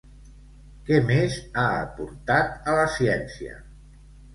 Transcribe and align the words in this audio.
Què 0.87 1.01
més 1.11 1.37
ha 1.51 1.67
aportat 1.85 2.59
a 2.75 2.79
la 2.83 2.91
ciència? 2.99 3.59